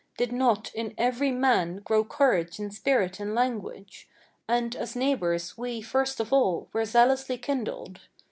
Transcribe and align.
Did 0.17 0.31
not, 0.31 0.73
in 0.73 0.95
every 0.97 1.29
man, 1.29 1.77
grow 1.81 2.03
courage 2.03 2.57
and 2.57 2.73
spirit 2.73 3.19
and 3.19 3.35
language? 3.35 4.09
And, 4.47 4.75
as 4.75 4.95
neighbors, 4.95 5.59
we, 5.59 5.79
first 5.83 6.19
of 6.19 6.33
all, 6.33 6.69
were 6.73 6.85
zealously 6.85 7.37
kindled. 7.37 7.99